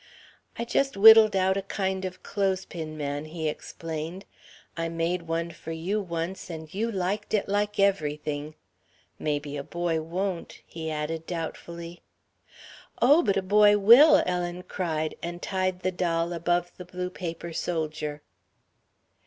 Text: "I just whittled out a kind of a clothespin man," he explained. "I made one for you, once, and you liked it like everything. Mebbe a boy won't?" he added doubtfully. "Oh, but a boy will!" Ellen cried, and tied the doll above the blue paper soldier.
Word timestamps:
"I 0.57 0.65
just 0.65 0.97
whittled 0.97 1.35
out 1.35 1.57
a 1.57 1.61
kind 1.61 2.05
of 2.05 2.15
a 2.15 2.17
clothespin 2.17 2.97
man," 2.97 3.25
he 3.25 3.47
explained. 3.47 4.25
"I 4.75 4.89
made 4.89 5.27
one 5.27 5.51
for 5.51 5.71
you, 5.71 6.01
once, 6.01 6.49
and 6.49 6.73
you 6.73 6.91
liked 6.91 7.35
it 7.35 7.47
like 7.47 7.79
everything. 7.79 8.55
Mebbe 9.19 9.55
a 9.59 9.61
boy 9.61 10.01
won't?" 10.01 10.63
he 10.65 10.89
added 10.89 11.27
doubtfully. 11.27 12.01
"Oh, 12.99 13.21
but 13.21 13.37
a 13.37 13.43
boy 13.43 13.77
will!" 13.77 14.23
Ellen 14.25 14.63
cried, 14.63 15.13
and 15.21 15.39
tied 15.39 15.81
the 15.81 15.91
doll 15.91 16.33
above 16.33 16.71
the 16.77 16.85
blue 16.85 17.11
paper 17.11 17.53
soldier. 17.53 18.23